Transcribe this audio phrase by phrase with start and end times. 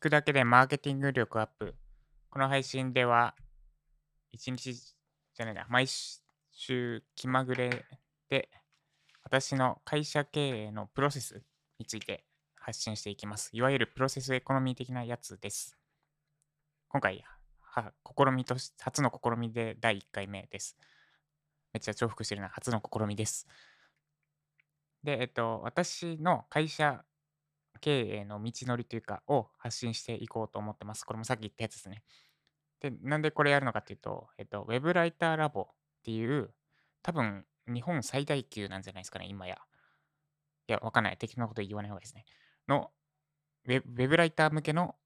[0.00, 1.74] 聞くだけでマーケティング力アップ。
[2.30, 3.34] この配信では、
[4.32, 5.86] 一日じゃないな、毎
[6.52, 7.84] 週気まぐれ
[8.30, 8.48] で、
[9.22, 11.42] 私の会社経営のプロセス
[11.78, 12.24] について
[12.54, 13.50] 発信していきます。
[13.52, 15.76] いわゆるプロセスエコノミー的なやつです。
[16.88, 17.22] 今回、
[17.60, 20.78] は試みとし、初の試みで第1回目です。
[21.74, 22.48] めっちゃ重複してるな。
[22.48, 23.46] 初の試みです。
[25.04, 27.04] で、えっと、私の会社
[27.80, 31.04] 経営の道のりというか、を発信していこうと思ってます。
[31.04, 32.02] これもさっき言ったやつですね。
[32.80, 35.66] で、なんでこれやるのかっていうと、えっと、ウェブライターラボっ
[36.04, 36.54] ていう、
[37.02, 39.58] 多分、日本最大級なんじゃないですかね、今や。
[40.66, 41.18] いや、わかんない。
[41.18, 42.24] 適当なこと言わない方がいいですね。
[42.68, 42.90] の
[43.66, 44.96] ウェ、ウェブライター向けの、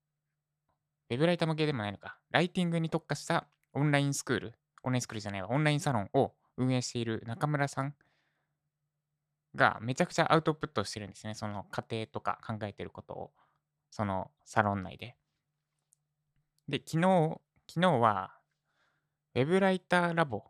[1.10, 7.94] ウェブライター向けでもないのか、ライティングに特化したオンラインスクール、オンラインスクールじゃないわ、オンラインサロンを運営している中村さん
[9.54, 11.34] がめちゃくちゃアウトプットしてるんですね。
[11.34, 13.32] その過程とか考えてることを、
[13.90, 15.16] そのサロン内で。
[16.68, 18.32] で、昨日、昨日は、
[19.34, 20.44] ウェブライターラボ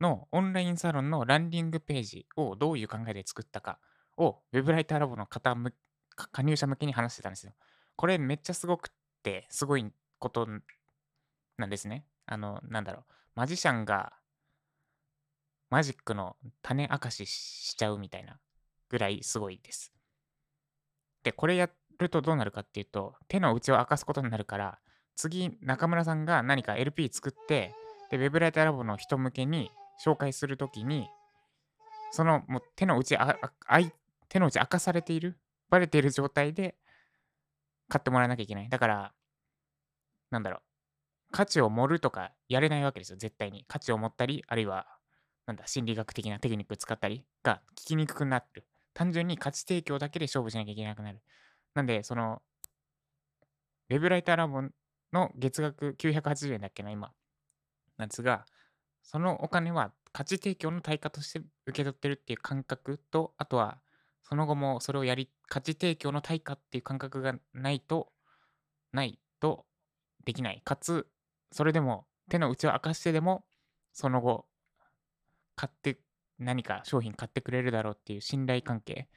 [0.00, 3.78] のオンラインサロンのランディングページをどういう考えで作ったか
[4.16, 5.72] を、ウェブライターラボの方向
[6.16, 7.54] 加入者向けに話してたんですよ。
[7.96, 8.90] これめっちゃすごくっ
[9.22, 10.46] て、すごいこと
[11.56, 12.06] なんですね。
[12.26, 13.04] あの、なんだろう。
[13.34, 14.12] マジシャンが
[15.74, 18.38] マジックの種明かししちゃうみたいな
[18.94, 19.92] ぐらいすごいです。
[21.24, 24.78] で、これやるとどうなるかっていうと、手の内を明かすことになるから、
[25.16, 27.74] 次、中村さんが何か LP 作って、
[28.10, 29.72] で、ウェブライターラボの人向けに
[30.04, 31.08] 紹介するときに、
[32.12, 33.92] そのもう手の内ああい、
[34.28, 35.36] 手の内明かされている、
[35.70, 36.76] バレている状態で
[37.88, 38.68] 買ってもらわなきゃいけない。
[38.68, 39.12] だから、
[40.30, 40.60] なんだろう、
[41.32, 43.64] 価値を盛るとかやれないわけですよ、絶対に。
[43.66, 44.86] 価値を持ったり、あるいは、
[45.46, 48.64] なんだ、心理学的なテクニック使ったりが聞きにくくなる。
[48.94, 51.20] 単純に価値提供だけで勝負しなきゃいけなくなる。
[51.74, 52.42] なんで、その、
[53.90, 54.62] ウェブライターラボ
[55.12, 57.12] の月額980円だっけな、今。
[57.96, 58.46] なんですが、
[59.02, 63.80] そのお金は価値提供の対価として受け取ってるっていう感覚と、あとは、
[64.22, 68.12] その後もそれをやり、価値提供の対価っていう感覚がないと、
[68.92, 69.66] ないと
[70.24, 70.62] できない。
[70.64, 71.08] かつ、
[71.52, 73.44] それでも手の内を明かしてでも、
[73.92, 74.46] その後、
[75.56, 75.98] 買って
[76.38, 79.08] 何か商品買ってくれるだろうっていう信頼関係、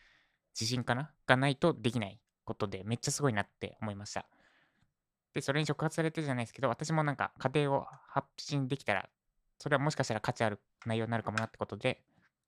[0.60, 1.12] 自信かな？
[1.26, 4.28] がないとできないことでめっちゃすごいなって思いました。
[5.34, 9.10] で、それに触発されてじゃないですけど、私もなんか家庭を発信できたら、
[9.60, 12.02] それはもしかしたら価値ある内容になるかもなってことで、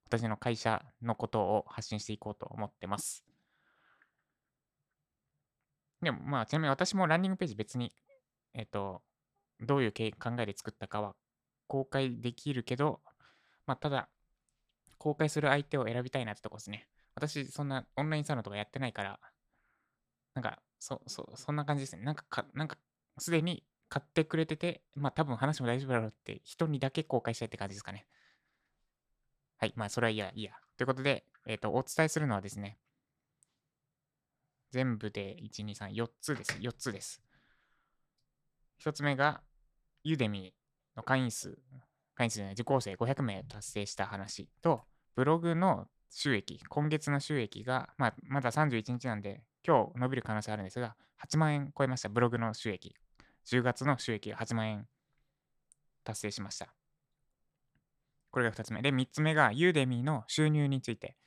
[0.06, 3.24] 私の会社のことを発信していこうと思ってます。
[6.02, 7.92] でもまあ、ちなみに私もランニングページ別に、
[8.54, 9.02] えっ、ー、と、
[9.60, 11.14] どういう考えで作ったかは
[11.68, 13.02] 公開できるけど、
[13.68, 14.10] まあ、ただ、
[15.00, 16.88] 公開する相手を選びたいなってとこですね。
[17.16, 19.20] 私、そんなオンラインサロンとかやってないから、
[20.36, 22.04] なんか、そ、そ、そんな感じですね。
[22.04, 22.78] なんかか、なんか、
[23.18, 28.06] すでに買ってくれてて、まあ多分話も大丈夫だろうって人にだけ公開したいって感じですかね。
[29.58, 30.54] はい、まあそれはいいや、いいや。
[30.78, 32.78] ということで、えっ、ー、と、お伝えするのはですね、
[34.72, 36.58] 全部で1、2、3、4つです。
[36.60, 37.22] 4つです。
[38.84, 39.42] 1つ目が、
[40.04, 40.54] ユーデミ
[40.96, 41.58] の会員数
[42.20, 44.82] 会員数じゃない受講生500名達成した話と、
[45.16, 52.96] ブログの収益、今月の収益が、まあ、まだ31日なんで、今日伸びる可能性あるんですが、8万円超えました、ブログの収益。
[53.46, 54.88] 10月の収益が8万円
[56.04, 56.74] 達成しました。
[58.32, 58.82] これが2つ目。
[58.82, 61.18] で、3つ目が、ユーデミーの収入について。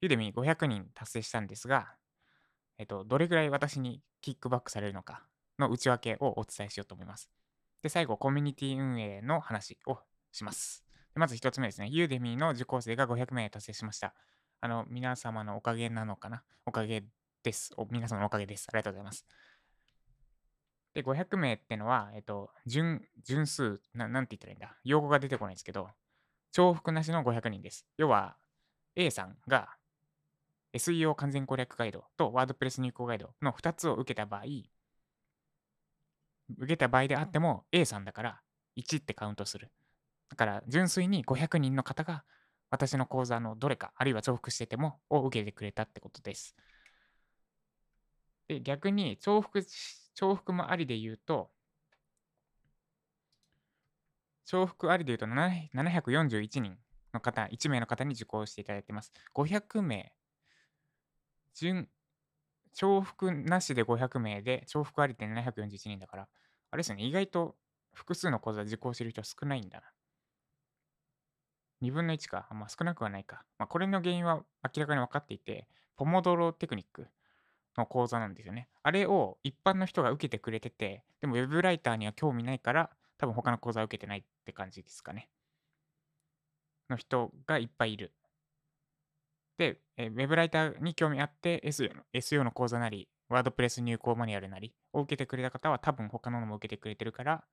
[0.00, 1.94] ユーデミー500人達成したんですが、
[2.78, 5.24] えっと、どれぐらい私にキックバックされるのか
[5.58, 7.30] の内訳をお伝えしようと思います。
[7.82, 9.98] で、最後、コミュニティ運営の話を
[10.32, 10.83] します。
[11.14, 11.88] まず1つ目ですね。
[11.88, 14.14] ユーデミーの受講生が500名達成しました。
[14.60, 16.42] あの、皆様のおかげなのかな？
[16.66, 17.04] おかげ
[17.42, 17.72] です。
[17.76, 18.66] お皆様のおかげです。
[18.68, 19.26] ありがとうございます。
[20.94, 24.76] で、500名ってのは、えっと、純、純数な、なんて言ったらいいんだ？
[24.84, 25.88] 用語が出てこないんですけど、
[26.52, 27.86] 重複なしの500人です。
[27.96, 28.36] 要は、
[28.96, 29.76] A さんが
[30.72, 34.42] SEO 完全攻略ガイドとワードプレス入稿ガイドの2つを受けた場合、
[36.56, 38.40] 受けた場合であっても A さんだから
[38.76, 39.70] 1ってカウントする。
[40.34, 42.24] だから純粋に500人の方が
[42.68, 46.56] 私の講座のどれか、あるいは重複しててもを受けてくれたってことです。
[48.48, 49.64] で、逆に重複、
[50.16, 51.52] 重複もありで言うと、
[54.46, 56.76] 重複ありで言うと741人
[57.12, 59.12] の方、1名の方に受講していただいてます。
[59.34, 60.12] 500名、
[61.54, 61.88] 純
[62.74, 66.28] 重複なしで500名で、重複ありで741人だから、
[66.72, 67.56] あれですね、意外と
[67.94, 69.93] 複数の講座受講してる人は少ないんだな。
[71.82, 72.48] 2分の1か。
[72.52, 73.44] まあ少なくはないか。
[73.58, 77.08] まあこれの原因は明らかに分かっていて、ポモドロテクニック
[77.76, 78.68] の講座なんですよね。
[78.82, 85.28] あれを一般の人が受けてくれてて、でも Web ライターには興味ないから、多分他の講座を受けてないって感じですかね。
[86.90, 88.12] の人がいっぱいいる。
[89.58, 97.44] で、えー、Web ライターに興味あって SEO の SEO の講座なり、ワードプレス入稿マニュアルなりを受けてくれた方は多分他ののも受けてくれてるから、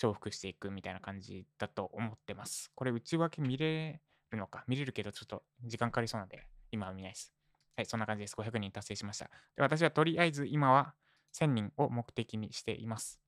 [0.00, 2.70] 重複していくみたいな感じだと思ってます。
[2.74, 4.00] これ内訳見れ
[4.30, 4.64] るのか？
[4.68, 7.32] 見れるけどちょっと時間かかりそうなんで、今は見ないです。
[7.76, 8.34] はい、そんな感じです。
[8.34, 9.26] 500人達成しました。
[9.56, 10.94] で私はとりあえず今は
[11.34, 13.20] 1000人を目的にしています。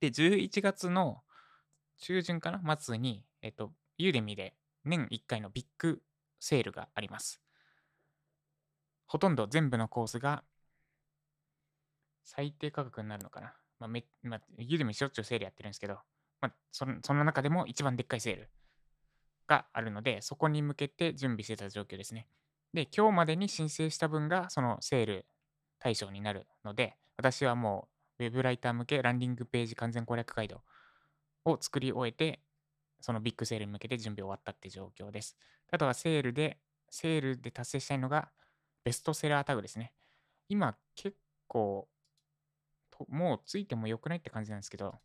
[0.00, 1.22] で、11月の
[1.98, 2.76] 中旬かな？
[2.78, 4.54] 末に、えっと、ユーデミで
[4.84, 6.02] 年1回のビッグ
[6.40, 7.40] セールがあります。
[9.06, 10.42] ほとんど全部のコースが
[12.24, 13.54] 最低価格になるのかな？
[13.82, 15.98] まあ、め まあ、ユーデミしょっちゅうセールやってるんですけど、
[16.40, 18.48] まあ、そのその中でも一番でっかいセール
[19.48, 22.28] があるので、そこに向けて準備してた状況ですね。
[22.72, 25.26] で、今日までに申請した分がそのセール
[25.78, 27.88] 対象になるので、私はも
[28.18, 30.62] う Web ライター向けランディングページ完全攻略ガイド
[31.44, 32.40] を作り終えて、
[33.00, 35.36] そのビッグセールに向けて準備終わったって状況です。
[35.70, 36.58] あとはセールで、
[36.88, 38.30] セールで達成したいのが
[38.84, 39.92] ベストセラータグですね。
[40.48, 41.16] 今結
[41.48, 41.88] 構、
[43.08, 45.00] もうついてもよくないって感じなんですけど、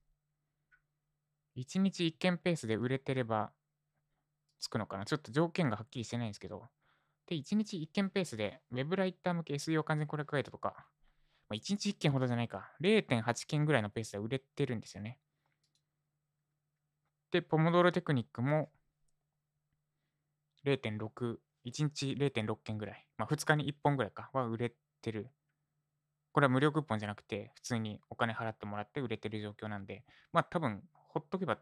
[1.55, 3.51] 1日1件ペースで売れてれば
[4.59, 5.05] つくのかな。
[5.05, 6.69] ちょっと条件がはっきりしてないんですけど、
[7.27, 10.87] で、1日1件ペースで、ウェブライター向け SEO 完全攻略ガイドとか、
[11.49, 15.19] まあ、1日1件ほどじゃないか、0.8件ぐらいのペースで売れてるんですよね。
[17.31, 18.69] で、ポモドロテクニックも
[20.65, 25.29] 0.6、1日0.6件ぐらい、まあ、2日に1本ぐらいかは売れてる。
[26.37, 31.57] これは無料クーポンじゃなくて、普通にお金払ってもらって売れてる状況なんで、まあ多分、ほっとけば、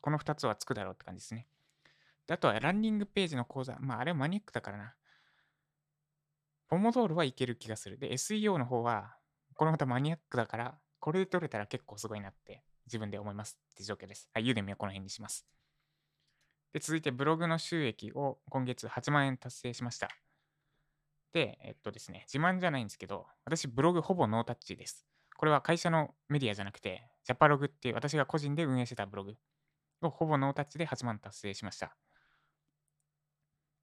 [0.00, 1.48] この2つはつくだろうって感じですね。
[2.28, 3.76] であとはランニングページの講座。
[3.80, 4.94] まあ、あれはマニアックだからな。
[6.68, 7.98] ポモドールはいける気がする。
[7.98, 9.16] で、SEO の方は、
[9.56, 14.30] これまたマニアックだから、これで取れたら結構すごいなって自分で思いますって状況です。
[14.32, 15.44] はい、ユーデミはこの辺にします。
[16.72, 20.08] で、続いてブログの収益を今月8万円達成しました。
[21.34, 25.04] で、えっとですね、自慢じゃないんですけど、私ブログほぼノータッチです。
[25.36, 29.34] これは会社のメディアじゃなくて、ジャパログっていう私が個人で運営してたブログ
[30.02, 31.96] をほぼノータッチで8万達成しました。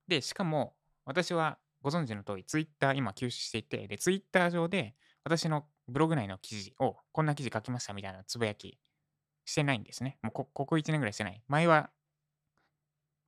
[0.07, 4.95] で、しかも、私はご存知の通り、ツイッター今休止していて、で、ツイッター上で
[5.25, 8.79] 私のブログ内の記事を、こんな記事書きましたみたいなつぶやき
[9.43, 10.19] してないんですね。
[10.21, 11.43] もうこここ1年ぐらいしてない。
[11.49, 11.89] 前は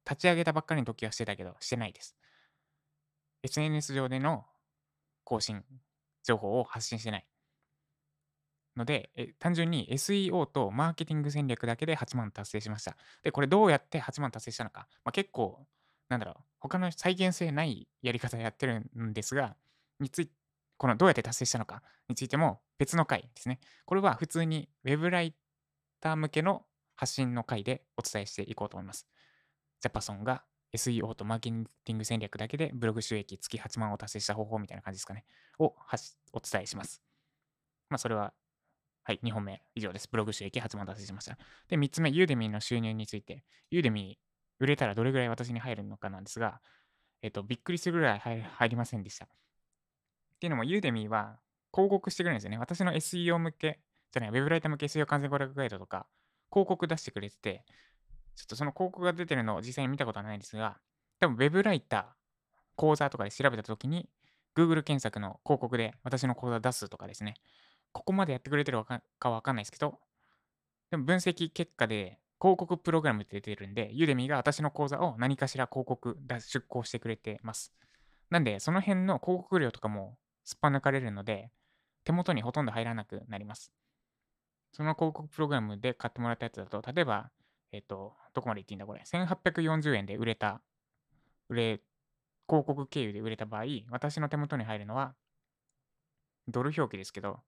[0.09, 2.15] 立ち上げたばっかりの時はしてたけど、してないです。
[3.43, 4.45] SNS 上での
[5.23, 5.63] 更新
[6.23, 7.27] 情報を発信してない。
[8.75, 12.97] ので、え単純に SEO とマーケティング戦略だけで8万達成しました。
[13.21, 14.87] で、これどうやって8万達成したのか。
[15.03, 15.67] まあ、結構
[16.09, 19.55] なんだろう、他の再現性ないやり方やってるんですが、
[19.99, 20.29] につい
[20.77, 23.59] このどうやって達成したのかについても別の回ですね。
[23.85, 25.35] これは普通に Web ライ
[26.01, 29.07] ター向けの発信の回でお伝えしていこうと思います。
[29.81, 30.43] ジャパソンが
[30.75, 31.51] SEO とマーケ
[31.85, 35.25] ティング戦略だけでブログ収益月8万を達成した方法みたいな感じですかね。
[35.59, 37.01] をはしお伝えします。
[37.89, 38.33] まあそれは、
[39.03, 40.09] はい、2本目以上です。
[40.11, 41.37] ブログ収益8万達成しました。
[41.67, 46.59] で、3つ目、ユーデミーの収入について、ユーデミー売れたらどれぐらい私に入るのかなんですが、
[47.21, 49.25] えっと、びっくりするぐらい入りませんでした。
[49.25, 49.29] っ
[50.39, 51.39] ていうのも、ユーデミーは
[51.73, 52.57] 広告してくれるんですよね。
[52.57, 53.79] 私の SEO 向け、
[54.11, 56.07] じゃない、ウェブライター向け SEO 完全攻略ガイドとか、
[56.51, 57.65] 広告出してくれてて、
[58.35, 60.77] ちょっとその広告が出てるのを実際に見たことはないですが、
[61.19, 62.03] 多分ウェブライター、
[62.75, 64.09] 講座とかで調べたときに、
[64.55, 67.35] Google 検索の広告で私の講座出すとかですね、
[67.91, 68.83] ここまでやってくれてる
[69.19, 69.99] かわかんないですけど、
[70.91, 77.73] でも分析結果で広告プログラムって出てるんで、ユーデミが私の講座を何かしら広告出稿してくれてます。
[78.29, 81.51] なんで、その辺の広告料とかもすっぱ抜かれるので、
[82.03, 83.71] 手元にほとんど入らなくなります。
[84.71, 87.31] その広告プログラムで買ってもらったやつだと、例えば、
[87.73, 89.01] えっ、と、どこまで言っていいんだこれ。
[89.01, 90.61] 1840円で売れた、
[91.49, 91.81] 売れ、
[92.47, 95.15] 広告経由で売れた場合、私の手元に入るのは、
[96.47, 97.39] ドル表記ですけど、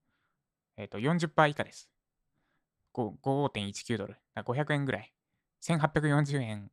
[0.77, 1.89] えっ、と、40%以下です。
[2.95, 4.17] 5.19ドル。
[4.35, 5.13] 500円ぐらい。
[5.61, 6.71] 1840円。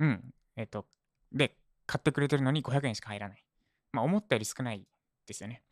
[0.00, 0.34] うん。
[0.56, 0.86] えっ、と、
[1.30, 3.44] で、買ってくれてるのに500円しか入らない。
[3.92, 4.86] まあ、思ったより少ない
[5.26, 5.62] ですよね。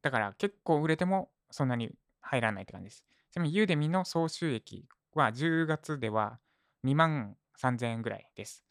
[0.00, 3.04] だから結構売れてもそんなに入らないって感じです。
[3.30, 4.86] ちなみにユーデミの総収益
[5.18, 6.38] は10月では
[6.82, 8.64] 2万3000円ぐらいです。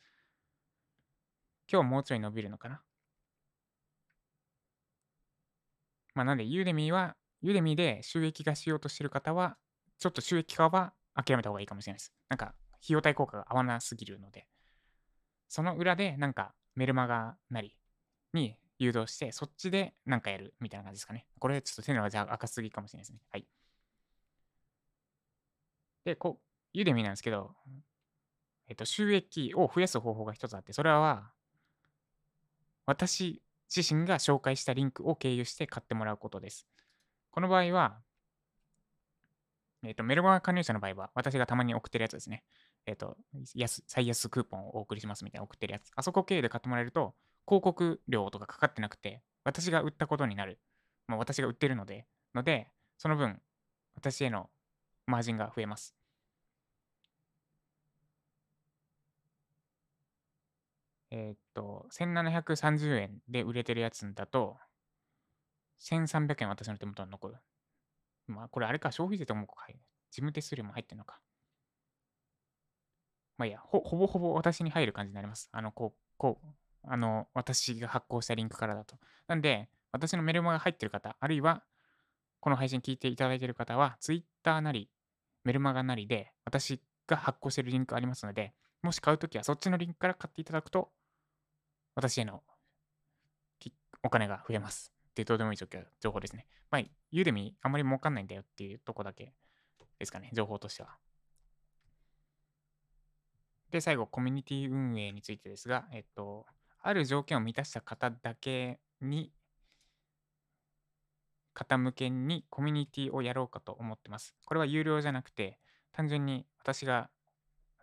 [1.72, 2.82] 今日もうちょい伸びるのかな。
[6.14, 9.58] まあ、なんでユーデミーは、ユーデミーで収益化しようとしてる方は、
[9.98, 12.14] ちょっと収益化は諦めた方がいいかもしれないです。
[12.30, 14.48] なんか、費用対効果が合わなすぎるので。
[15.48, 17.76] その裏で、なんか、メルマガなり
[18.34, 21.26] に誘導して、そっちでなんかやるみたいな感じですかね。
[21.40, 23.20] これちょっと手のじゃ赤すぎかもしれないですね。
[23.30, 23.46] はい。
[26.06, 26.44] で、こう、
[26.74, 27.56] ユデミなんですけど、
[28.68, 31.32] えっと、収益を増やす方法が一つあって、それは、
[32.86, 33.42] 私
[33.74, 36.68] 自身が紹介したリンクを経由して買ってもらうことです。
[37.32, 38.02] この場合は、
[39.84, 42.44] えっ、と、メルマガ加入者の場合は、私がたまに送ってるやつですね。
[42.86, 43.18] えっ、と
[43.56, 45.92] 安、最安クーポンをお送りしますみたいな送ってるやつ。
[45.96, 47.16] あそこ経由で買ってもらえると、
[47.48, 50.60] 広告料とかかかってなくて、私が売ったことになる。
[51.08, 52.06] まあ、私が売ってるので、
[52.36, 52.68] ので、
[52.98, 53.42] その分、
[53.96, 54.50] 私への
[55.12, 55.96] マージンが増えます。
[61.12, 64.58] えっ、と、1730円で売れてるやつだと、
[65.80, 67.36] 1300円私の手元に残る。
[68.28, 71.20] まあ、これあれか、消費税とも事務手数料も入ってるのか。
[73.38, 75.50] まあいいや、ほぼほぼ私に入る感じになります。
[75.52, 76.48] あの、こう、こう、
[76.84, 78.98] あの、私が発行したリンクからだと。
[79.28, 81.64] なんで、私のメルマガ入ってる方、あるいは、
[82.40, 84.90] この配信聞いていただいている方は、Twitter なり、
[85.44, 90.92] メルマガなりで、私が発行しているリンクありますので、もし買うときはそっちのリンクから買っていただくと、
[91.96, 92.44] 私への
[94.04, 94.92] お金が増えます。
[95.12, 96.48] ってどうでもいい情報ですね。
[96.70, 96.82] まあ、
[97.12, 99.34] ユーデミあんまり儲かんないんだよっていうとこだけ
[100.00, 100.98] ですかね、情報としては。
[103.70, 106.46] で、最後、コミュニティ運営についてですが、えっと、
[106.82, 109.32] ある条件を満たした方だけに、
[111.54, 114.36] 方向けにコミュニティをやろうかと思ってます。
[114.46, 115.58] これは有料じゃなくて、
[115.92, 117.10] 単純に私が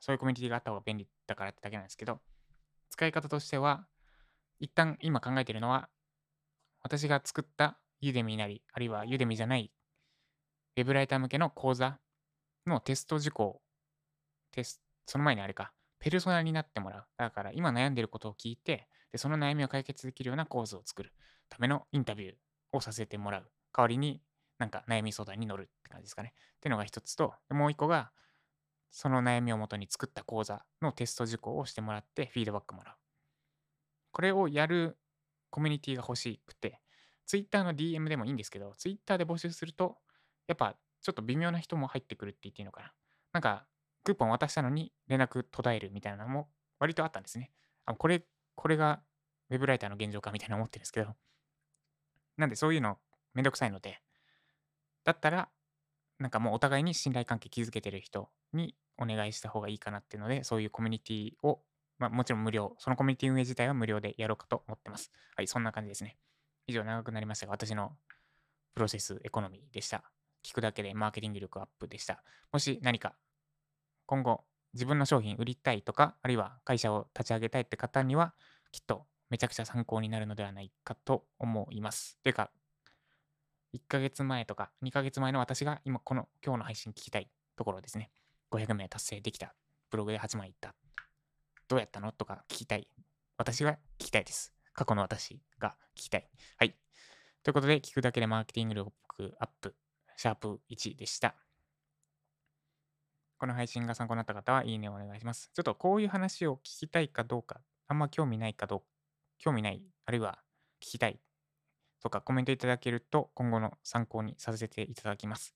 [0.00, 2.20] そういうコミュニティがあった方が便利だからってだけなんですけど、
[2.90, 3.86] 使い方としては、
[4.60, 5.88] 一旦今考えているのは、
[6.82, 9.70] 私が作ったユデミなり、あるいはユデミじゃない
[10.76, 11.98] ウェブライター向けの講座
[12.64, 13.60] のテスト事項、
[14.52, 17.06] テスその前にあれか、ペルソナになってもらう。
[17.16, 21.12] だから今悩んでることを聞いて、でその悩みを解決できるような構図を作る
[21.48, 22.34] ためのインタビュー
[22.72, 23.50] をさせてもらう。
[23.78, 24.20] 代わりに
[24.58, 26.32] なんか悩み相談に乗るって感じですかね。
[26.56, 28.10] っていうのが一つと、もう一個が、
[28.90, 32.94] その悩みをもとに作った講座のテスト事項をしてもらってフィードバックもらう。
[34.10, 34.98] これをやる
[35.50, 36.80] コミュニティが欲しくて、
[37.24, 39.98] Twitter の DM でもいいんですけど、Twitter で募集すると、
[40.48, 42.92] やっぱちょっと微妙な人も入ってくるって言っていいのかな。
[43.34, 43.66] なんか、
[44.02, 46.48] クーポン渡したのに連絡途絶えるみたいなのも
[46.80, 47.52] 割とあったんですね。
[47.84, 48.24] あこれ、
[48.56, 49.02] これが
[49.50, 51.14] Web ライターの現状かみたいな思ってるんですけど。
[52.38, 52.98] なんでそういうの
[53.38, 54.00] めんどくさいので、
[55.04, 55.48] だったら、
[56.18, 61.60] なんかもうお互いに信頼関係築けてる人にお願いした方がいいかなっていうので、そういうコミュニティを
[61.98, 65.10] まあ、もちろん無料、そのコミュニティ運営自体は無料でやろうかと思ってます。
[65.36, 66.16] はい、そんな感じですね。
[66.66, 67.96] 以上長くなりましたが、私の
[68.74, 70.04] プロセスエコノミーでした。
[70.44, 72.22] 聞くだけでマーケティング力アップでした。
[72.52, 73.14] もし何か
[74.06, 78.34] 今後自分の商品売りたいとか、あるいは会社を立ち上げたいって方には、
[78.70, 82.18] きっとめちゃくちゃ参考になるのではないかと思います。
[82.22, 82.50] ていうか、
[83.74, 88.10] 1ヶ月前とか2ヶ月前の私が今この今日の配信聞きたいところですね。
[88.50, 89.54] 500名達成できた。
[89.90, 90.74] ブログで8万いった。
[91.68, 92.12] どうやったの？
[92.12, 92.88] とか聞きたい。
[93.36, 94.54] 私が聞きたいです。
[94.72, 96.28] 過去の私が聞きたい。
[96.56, 96.74] はい。
[97.42, 99.74] ということで、聞くだけでマーケティング力アップ、
[100.16, 101.34] シャープ1でした。
[103.38, 105.50] この配信が参考になった方は、いいねをお願いします。
[105.54, 108.86] ちょっとこういう話を聞きたいかどうか、あんま興味ないかどうか、
[109.38, 110.38] 興味ない、あるいは
[110.80, 111.20] 聞きたい
[112.00, 115.54] とかコメントいただけると、今後の参考にさせていただきます。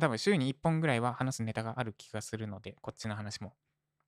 [0.00, 3.54] 多分週に1本ぐらいは話すネタがある気がするので、こっちの話も。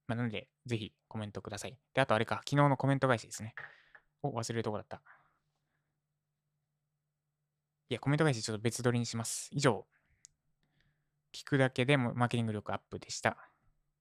[0.06, 1.76] まあ、なので、ぜひコメントください。
[1.94, 3.54] で、あとあれか、昨日のコメント返しですね。
[4.22, 5.02] お、忘れるとこだった。
[7.88, 9.48] いや、コメント返しちょっと別撮りにします。
[9.52, 9.86] 以上、
[11.32, 13.36] 聞くだけでもマーケティング力アップでした。